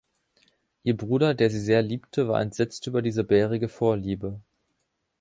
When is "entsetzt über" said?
2.41-3.03